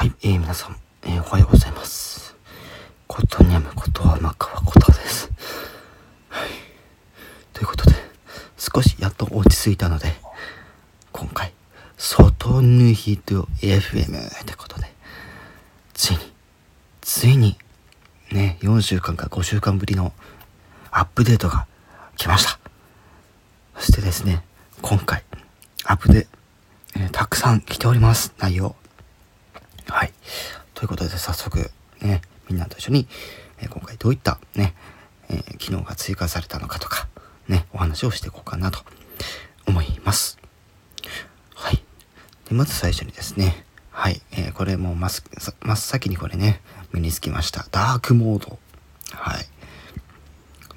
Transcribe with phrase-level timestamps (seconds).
[0.00, 2.34] はい、えー、皆さん、えー、おはようございます。
[3.06, 5.30] ことにゃむことはまかわことです。
[6.30, 6.48] はい。
[7.52, 7.94] ということで、
[8.56, 10.14] 少しやっと落ち着いたので、
[11.12, 11.52] 今回、
[11.98, 14.90] 外抜きと FM ってことで、
[15.92, 16.32] ついに、
[17.02, 17.58] ついに、
[18.32, 20.14] ね、4週間か5週間ぶりの
[20.90, 21.66] アップデートが
[22.16, 22.58] 来ました。
[23.76, 24.42] そしてですね、
[24.80, 25.24] 今回、
[25.84, 26.26] アップで、
[26.96, 28.79] えーたくさん来ております、内容。
[29.88, 30.12] はい。
[30.74, 31.70] ということで、早速、
[32.00, 33.06] ね、みんなと一緒に、
[33.58, 34.74] えー今回どういったね、
[35.28, 37.08] えー機能が追加されたのかとか、
[37.48, 38.80] ね、お話をしていこうかなと
[39.66, 40.38] 思います。
[41.54, 41.82] はい。
[42.48, 45.22] で、まず最初にですね、はい、えーこれも真っさ
[45.60, 46.60] 真っ先にこれね、
[46.92, 47.66] 身につきました。
[47.70, 48.58] ダークモード。
[49.12, 49.46] はい。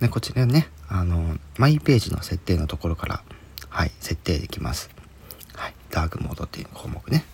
[0.02, 3.24] ね、こちらね、あの、マイページの設定のところから、
[3.70, 4.90] はい、設定できます。
[5.56, 7.26] はい、ダークモードっていう項目ね。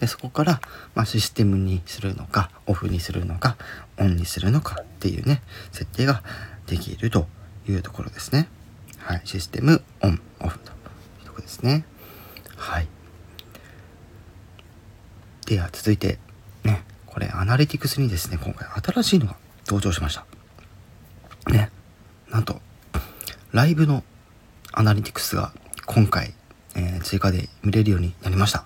[0.00, 0.60] でそこから、
[0.94, 3.56] まあ、システムにするのかオフにするのか
[3.98, 6.22] オンにするのかっていうね設定が
[6.66, 7.26] できると
[7.68, 8.48] いうところですね。
[8.98, 10.74] はい、システムオンオフとい
[11.22, 11.84] うところですね。
[12.56, 12.88] はい。
[15.46, 16.18] では続いて
[16.64, 20.24] ねこれアナリティクスにですね今回新しいのが登場しました。
[21.50, 21.70] ね
[22.30, 22.60] なんと
[23.52, 24.02] ライブの
[24.72, 25.52] アナリティクスが
[25.84, 26.32] 今回、
[26.74, 28.64] えー追加で見れるようになりました。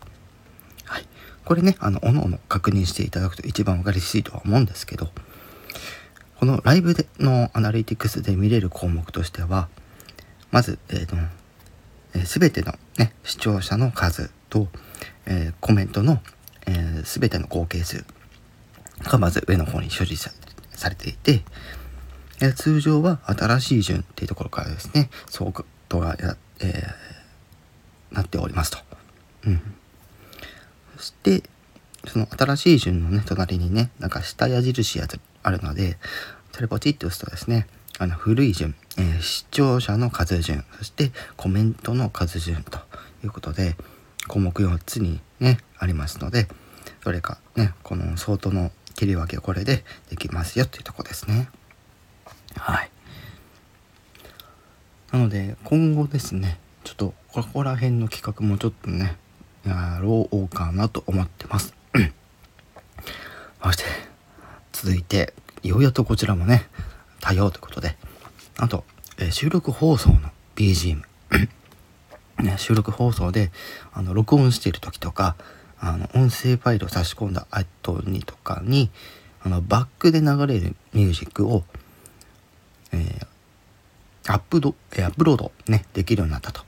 [1.45, 5.11] これね、あの、おのおの確認していただくと一番わかりやすいとは思うんですけど、
[6.39, 9.69] このライブでのアナリティクスで見れる項目としては、
[10.51, 11.17] まず、えーと、
[12.15, 14.69] えー、全てのね、視聴者の数と、
[15.27, 16.21] えーコメントの、
[16.67, 18.05] えー、全ての合計数
[19.03, 20.31] がまず上の方に処理さ
[20.89, 21.43] れていて、
[22.41, 28.79] えー通常は新しい順っていうところからですね、ソートがや、えーなっておりますと。
[29.47, 29.75] うん。
[30.97, 31.43] そして、
[32.07, 35.99] その新しい順のね、隣にね、なんか下矢印やつあるので、
[36.53, 37.67] それポチッと押すとですね、
[37.99, 42.79] あの古い順、えー視聴者の数順、そしてコメントの数順と
[43.25, 43.77] いうことで、
[44.29, 46.49] 項目4つにね、ありますので、
[47.05, 51.49] どれかね、この相当の切り分けこれでできますよっていうとこですね。
[52.57, 52.91] はい。
[55.15, 59.17] なので今後ですねちょっとここら辺の企画もちょっとね
[59.67, 61.75] やろうかなと思ってます。
[63.63, 63.85] そして
[64.73, 65.33] 続いて
[65.63, 66.69] いようやっとこちらもね
[67.21, 67.97] 対応ということで
[68.59, 68.85] あと、
[69.19, 70.19] えー収録放送の
[70.57, 71.03] BGM
[72.43, 73.53] ね、収録放送で
[73.93, 75.37] あの録音している時とか
[75.79, 78.91] あの音声ファイルを差し込んだ後にとかに
[79.43, 81.63] あのバックで流れるミュージックを、
[82.93, 83.27] えー
[84.27, 86.63] アップドえアップロードねできるようになったと。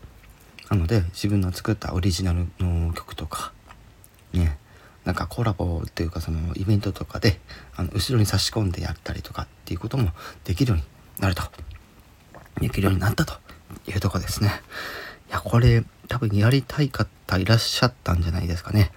[0.70, 3.52] なので自分の作ったオリジナルの曲とか
[4.32, 4.58] ね
[5.04, 7.38] なんかコラボっていうかそのイベントとかで
[7.76, 10.10] あの後ろに差し込んでやったりとかっていうことも
[10.44, 10.84] できるように
[11.20, 11.42] なると
[12.60, 13.34] できるようになったと
[13.86, 14.50] いうとこですね。
[15.28, 18.90] いやこれ多分やりたい方いらっしゃったんじゃないですかね。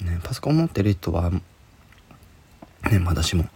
[0.00, 1.42] ねパソコン持ってる人はね
[3.04, 3.46] 私も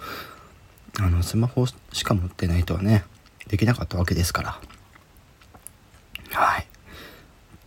[0.98, 3.04] あのスマホしか持ってない人はね
[3.46, 4.60] できなかったわけですから。
[6.30, 6.66] はい。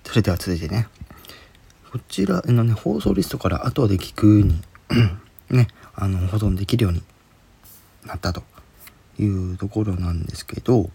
[0.03, 0.87] それでは続いてね。
[1.91, 4.61] こちらのね放送リストから後で聞くに
[5.49, 7.03] ねあの保存できるように
[8.05, 8.43] なったと。
[9.19, 10.89] いうところなんですけど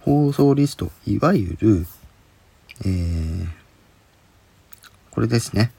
[0.00, 1.86] 放送リストいわゆる
[2.84, 3.46] えー
[5.10, 5.72] これですね。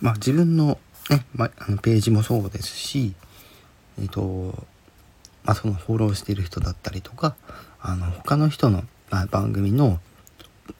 [0.00, 0.78] まあ自分の
[1.10, 3.14] ね、まあのページもそうですし
[4.00, 4.54] えっ、と
[5.42, 7.34] まあそのフォローしてる人だったりとか
[7.80, 10.00] あの他の人の、まあ、番組の、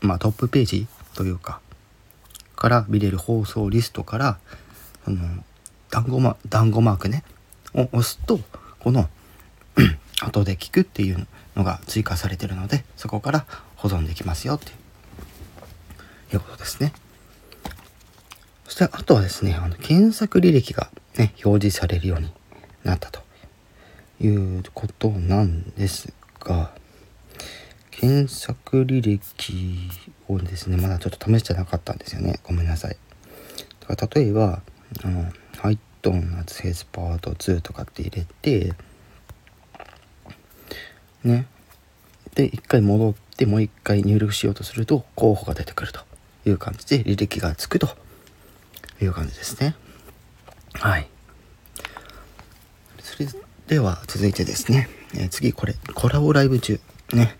[0.01, 1.61] まあ、トップページというか
[2.57, 4.39] から見れる放送リストから
[5.05, 5.19] その
[5.91, 7.25] 団子マ団子マークね
[7.75, 8.41] を押すと
[8.81, 9.09] この
[10.21, 13.47] 後で聞くっていうのが追加されてるのでそこから
[13.77, 14.73] 保存できますよって
[16.35, 16.93] いうことですね。
[18.65, 22.33] そしてあとはですねあの検索履歴がね表示されるように
[22.85, 23.23] なったと
[24.21, 26.73] いうことなんですが
[27.99, 29.91] 検索履歴
[30.29, 32.39] をですねまだちょっと試してなかったんですよね。
[32.45, 32.97] ごめんなさい。
[33.89, 34.63] だから例えば
[35.05, 38.73] あの「ハイトン夏フェスパート2」とかって入れて
[41.25, 41.47] ね。
[42.35, 46.01] で一回戻ってもう一回入力しようとすると候補が出てくると
[46.47, 47.97] いう感じで履歴がつくと。
[49.05, 49.75] いう感じですね。
[50.75, 51.09] はい。
[53.01, 53.29] それ
[53.67, 56.81] では続いてですね、えー次これコラボライブ中。
[57.13, 57.37] ね。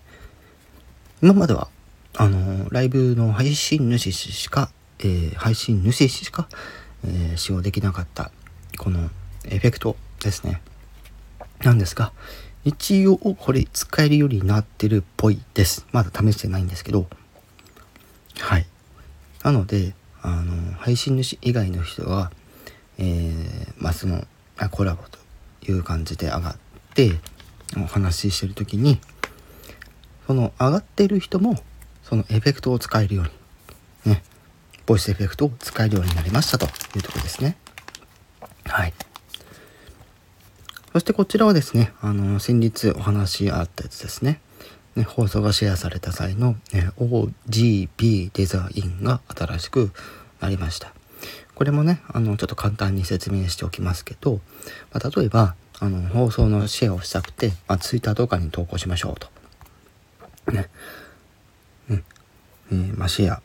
[1.21, 1.69] 今までは
[2.15, 6.47] あのーライブの配信主しかえー、配信主しか、
[7.05, 8.31] え、使用できなかった
[8.77, 9.09] この
[9.45, 10.61] エフェクトですね。
[11.63, 12.11] なんですが
[12.63, 15.85] 一応これ使えるようになってるっぽいです。
[15.91, 17.07] まだ試してないんですけど。
[18.39, 18.65] はい。
[19.43, 22.31] なのであの配信主以外の人が、
[22.97, 24.25] えー、まあその
[24.71, 25.19] コラボと
[25.71, 26.57] いう感じで上がっ
[26.93, 27.13] て
[27.77, 28.99] お話ししてる時に
[30.29, 31.55] その上がってる人も
[32.03, 33.25] そのエフェクトを使えるよう
[34.07, 34.21] にね
[34.85, 37.57] ボイスエフェクトを使えるようになりましたというとこですね
[38.65, 38.93] はい
[40.93, 44.39] そしてこちらはですねあの先日お話あったやつですね
[44.95, 49.91] ね、放送がシェアされた際の、ね、OGB デザインが新しく
[50.41, 50.93] なりました。
[51.55, 54.41] これもね、あの、ちょっと簡単に説明しておきますけど、
[54.91, 59.38] まあ、例えば、あの、放送のシェアをしたくて、まあ、Twitter とかに投稿しましょうと。
[60.51, 60.69] ね。
[61.87, 62.03] ね。
[62.71, 63.41] えー、まあ、シェア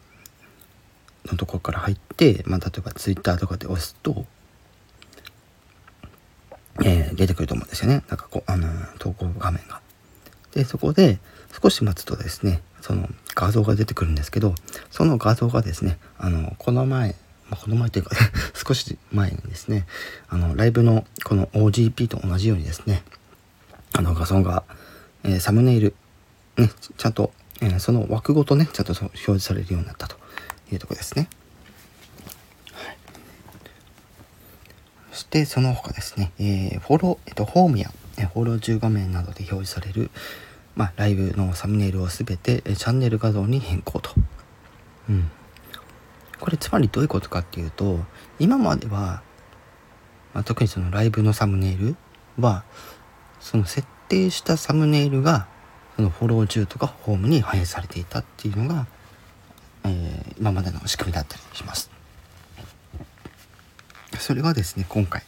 [1.26, 4.24] のところから入って、まあ、例えば Twitter とかで押すと、
[6.84, 8.04] えー、出てくると思うんですよね。
[8.08, 8.68] なんかこう、あの、
[8.98, 9.80] 投稿画面が。
[10.52, 11.18] で、そこで
[11.62, 14.54] 少し待つとですね、その画像が出てくるんですけど、
[14.90, 17.14] その画像がですね、あの、この前、
[17.48, 18.16] まあ、この前というか
[18.54, 19.86] 少し前にですね、
[20.28, 23.02] あの、ライブのこの OGP と同じようにですね、
[23.92, 24.64] あの画像が、
[25.22, 25.94] えー、サムネイル、
[26.56, 30.16] ね、ちゃんと、えー、その枠ごとね、ちゃんと表示されるようになったと
[30.72, 31.28] いうとこですね。
[32.72, 32.96] はい。
[35.12, 37.90] そしてその他ですね、えー、フォロー、えっと、ホームや、
[38.32, 40.10] フォロー中画面などで表示される、
[40.76, 44.10] まあ、ライブのサムネイルを全てチャンネル画像に変更と。
[45.08, 45.30] うん。
[46.40, 48.00] これつまりどういうことかっていうと、
[48.38, 49.22] 今までは、
[50.32, 51.96] まあ、特にそのライブのサムネイル
[52.38, 52.64] は、
[53.40, 55.46] その設定したサムネイルが、
[55.96, 58.86] フォロー中とかホームに反映されていたっていうのが、
[59.84, 61.90] えー、今までの仕組みだったりします。
[64.18, 65.22] それがですね、今回、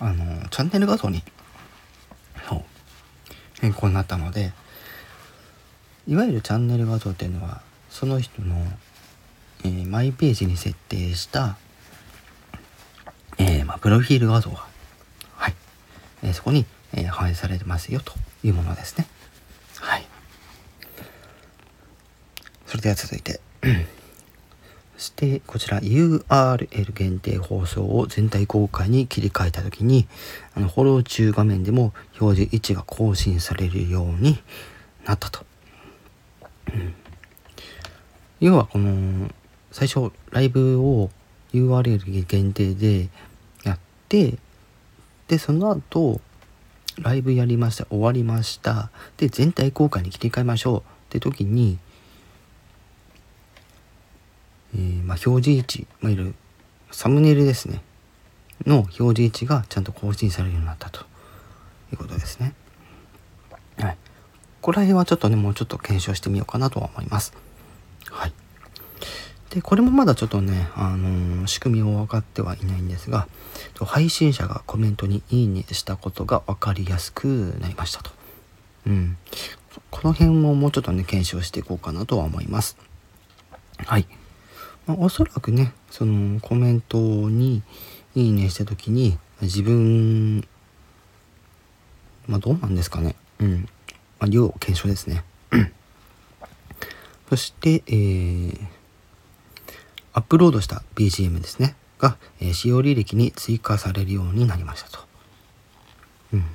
[0.00, 1.22] あの、チャンネル画像に
[3.62, 4.52] 変更になったので
[6.08, 8.56] いわゆるチャンネル画像っていうのはその人の、
[9.64, 11.56] えー、マイページに設定した、
[13.38, 14.66] えー、まあ、プロフィール画像が、
[15.36, 15.54] はい
[16.24, 19.06] えー、そこに、え反映されてますよというものですね。
[19.78, 20.06] はい。
[22.66, 23.40] それでは続いて。
[24.96, 30.06] そしてこちら URL 限定放送を全体公開に切り替えた時に
[30.54, 34.38] あのフォロー中画面でも表示位置が更新されるように
[35.04, 35.44] なったと。
[38.38, 39.28] 要はこの
[39.72, 41.10] 最初ライブを
[41.52, 43.08] URL 限定で
[43.64, 43.78] やっ
[44.08, 44.38] て
[45.26, 46.20] でその後
[47.00, 48.90] ライブやりました終わりました。
[49.16, 50.78] で全体公開に切り替えましょう。
[50.78, 51.78] って時に
[54.74, 56.34] えー、まあ、表示位置、まあ、いる
[56.90, 57.82] サムネイルですね
[58.66, 61.00] の表示位置がちゃんと更新されるようになったと
[61.92, 62.54] いうことですね。
[63.78, 63.96] はい。
[64.60, 67.34] ここら辺はちょっとね、もうちょっと検証してみようかなとは思います。
[68.08, 68.32] はい。
[69.50, 73.26] で、これもまだちょっとね、あのー、仕組みを分かってはいないんですが、
[73.84, 78.12] 配信者がコメントにいいねしたことが分かりやすくなりましたと。
[78.86, 79.18] うん。
[79.90, 82.76] この辺ももうちょっとね、検証していこうかなとは思います。
[83.78, 84.06] はい。
[84.86, 87.62] まあ、おそらくねそのコメントに
[88.14, 90.46] 「いいね」した時に自分
[92.26, 93.16] まあどうなんですかね。
[93.38, 93.68] うん。
[94.18, 95.24] まあ要検証ですね。
[97.28, 98.58] そしてえー、
[100.12, 101.74] アップロードした BGM ですね。
[101.98, 104.98] が、えー、使用履歴に追加されるようになりましたと。
[106.34, 106.40] うん。
[106.40, 106.46] ま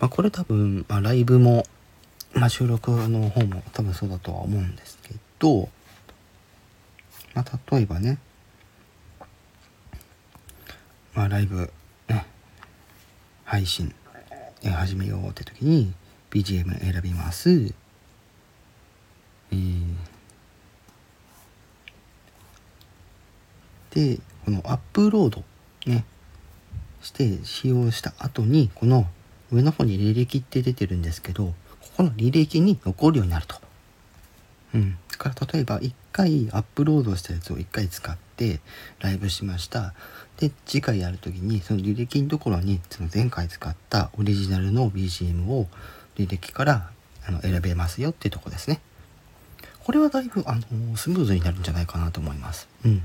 [0.00, 1.64] あこれ多分、まあ、ライブも、
[2.34, 5.68] まあ、収録の方も多分そうだとは思うんですけど
[7.36, 8.16] まあ、例えばね、
[11.14, 11.70] まあ、ライブ、
[12.08, 12.24] ね、
[13.44, 13.94] 配信、
[14.64, 15.92] 始めようって時に
[16.30, 17.74] BGM 選びます。
[19.50, 19.94] えー、
[23.90, 25.44] で、このアップロード
[25.84, 26.06] ね、
[27.02, 29.06] して使用した後に、この
[29.52, 31.54] 上の方に履歴って出てるんですけど、こ
[31.98, 33.65] この履歴に残るようになると。
[34.74, 34.98] うん。
[35.16, 38.60] から例えば1回アップロードしたやつを1回使って
[39.00, 39.94] ライブしました。
[40.38, 45.66] で次回やる時にその履歴のところにその前回使ったオリジナルの BGM を
[46.16, 46.90] 履歴から
[47.26, 48.80] あの選べますよっていうとこですね。
[49.84, 52.68] これはだいぶあのスムーズになるんじゃないかなと思います。
[52.84, 53.02] うん。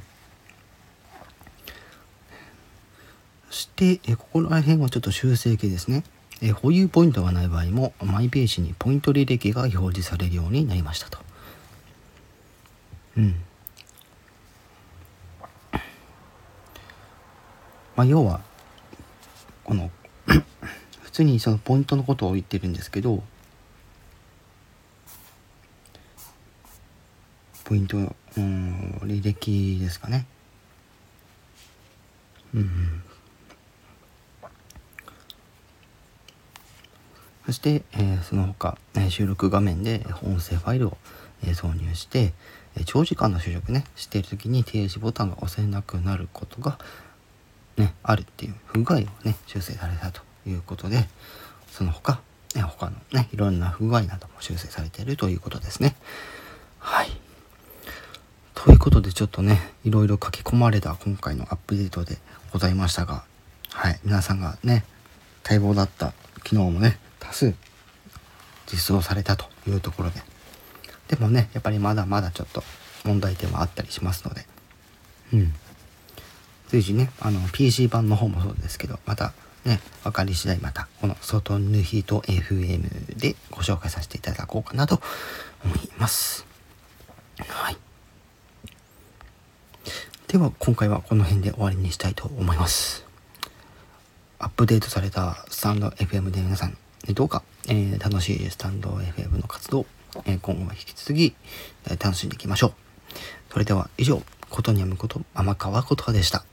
[3.50, 6.04] そしてえここら辺はちょっと修正系ですね。
[6.42, 11.31] え保有ポイントがない場合もマイページにポイント履歴が表示されるようになりましたと。
[13.18, 13.36] うん。
[17.96, 18.42] まあ要は
[19.64, 19.92] この
[21.04, 23.24] 普通にそのポイントのことを言ってるんですけど
[27.66, 27.98] ポイント
[28.38, 30.26] うん履歴ですかね。
[32.54, 33.04] うん、うん、
[37.46, 40.98] そして、えー、その他、えー、収録画面で音声ファイルを、
[41.44, 42.34] えー、挿入して、
[42.86, 46.80] 長時間の収録ねしている時に停止ボタンが押せなくなることが、
[47.78, 51.08] ね、あるっていう不具合をね修正されたということで
[51.70, 52.22] その他、
[52.56, 55.96] ね、他のねいろんな不具合なども修正されているということですね。
[56.80, 57.10] はい
[58.56, 62.18] ということでちょっとねいろいろ書き込まれた今回のアップデートで
[62.52, 63.24] ございましたが
[63.72, 64.84] はい皆さんがね
[65.44, 66.14] 待望だった
[66.44, 67.54] 機能もね多数
[68.72, 70.22] 実装されたというところで
[71.12, 72.64] でもねやっぱりまだまだちょっと
[73.06, 74.46] 問題点はあったりしますので。
[75.34, 75.54] うん。
[76.70, 79.34] 随時ねあの PC 版の方もそうですけどまた
[79.66, 85.02] ね分かり次第またこの外ヌヒート FM でご紹介させていただこうかなと
[85.66, 86.46] 思います。
[87.38, 87.78] はい。
[90.30, 93.06] では今回はこの辺で終わりにしたいと思います。
[94.40, 96.78] アップデートされたスタンド FM で皆さん
[97.10, 99.86] どうか、えー、楽しいスタンド FM の活動、
[100.26, 101.36] え、今後も引き続き、
[102.00, 102.74] 楽しんでいきましょう。
[103.52, 106.46] それでは以上、ことにやむこと、天川琴葉でした。